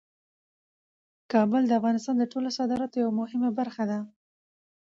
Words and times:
کابل 1.31 1.63
د 1.67 1.71
افغانستان 1.79 2.15
د 2.19 2.23
ټولو 2.31 2.49
صادراتو 2.57 2.95
یوه 3.03 3.13
مهمه 3.21 3.49
برخه 3.59 3.83
ده. 3.91 3.99